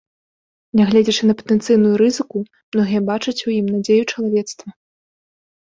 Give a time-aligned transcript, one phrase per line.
[0.79, 2.37] Нягледзячы на патэнцыйную рызыку,
[2.73, 4.69] многія бачаць у ім надзею чалавецтва.